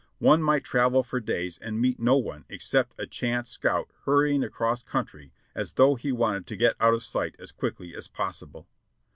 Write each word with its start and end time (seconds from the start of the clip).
One 0.17 0.41
might 0.41 0.63
travel 0.63 1.03
for 1.03 1.19
days 1.19 1.59
and 1.59 1.79
meet 1.79 1.99
no 1.99 2.17
one 2.17 2.45
except 2.49 2.99
a 2.99 3.05
chance 3.05 3.51
scout 3.51 3.91
hurrying 4.05 4.43
across 4.43 4.81
country 4.81 5.31
as 5.53 5.73
though 5.73 5.93
he 5.93 6.11
wanted 6.11 6.47
to 6.47 6.55
get 6.57 6.75
out 6.79 6.95
of 6.95 7.03
sight 7.03 7.35
as 7.37 7.51
quickly 7.51 7.95
as 7.95 8.07
possible. 8.07 8.67